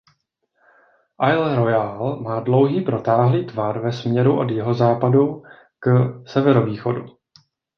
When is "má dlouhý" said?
2.21-2.81